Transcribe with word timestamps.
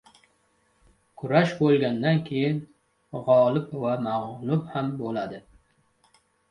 –Kurash 1.23 1.53
boʻlgandan 1.59 2.23
keyin, 2.31 2.59
gʻolib 3.29 3.79
va 3.87 3.95
magʻlub 4.09 4.69
ham 4.75 4.95
boʻladi. 5.05 5.45